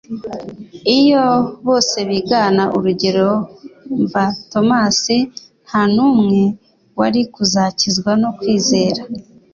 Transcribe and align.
Iyo 0.97 1.25
bose 1.67 1.97
bigana 2.09 2.63
urugero 2.77 3.27
mva 4.01 4.25
Tomasi, 4.51 5.17
nta 5.65 5.81
n'umwe 5.93 6.41
wari 6.99 7.21
kuzakizwa 7.33 8.11
no 8.21 8.29
kwizera, 8.37 9.01